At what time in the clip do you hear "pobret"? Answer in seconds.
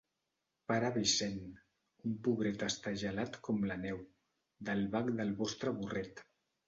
2.27-2.65